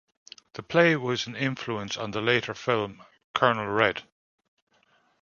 The 0.53 0.63
play 0.63 0.95
was 0.95 1.27
an 1.27 1.35
influence 1.35 1.95
on 1.95 2.09
the 2.09 2.21
later 2.21 2.55
film 2.55 3.03
"Colonel 3.35 3.67
Redl". 3.67 4.01